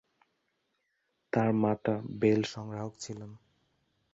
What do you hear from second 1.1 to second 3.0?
তার মাতা বেল সংগ্রাহক